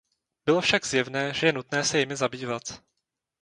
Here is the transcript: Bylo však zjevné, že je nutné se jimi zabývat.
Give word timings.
Bylo 0.45 0.61
však 0.61 0.85
zjevné, 0.85 1.33
že 1.33 1.47
je 1.47 1.53
nutné 1.53 1.83
se 1.83 1.99
jimi 1.99 2.15
zabývat. 2.15 2.63